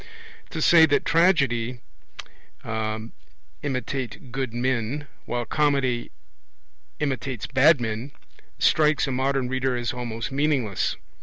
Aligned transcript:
To 0.49 0.63
say 0.63 0.87
that 0.87 1.05
tragedy 1.05 1.79
'imitates 2.65 4.17
good 4.31 4.51
men' 4.51 5.07
while 5.25 5.45
comedy 5.45 6.09
'imitates 6.99 7.45
bad 7.45 7.79
men' 7.79 8.11
strikes 8.57 9.05
a 9.05 9.11
modern 9.11 9.47
reader 9.47 9.77
as 9.77 9.93
almost 9.93 10.31
meaningless. 10.31 10.95